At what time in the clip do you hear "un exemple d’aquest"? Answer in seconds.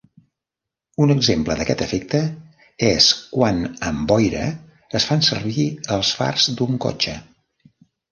1.03-1.81